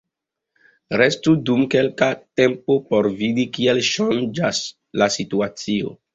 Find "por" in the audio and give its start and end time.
2.89-3.11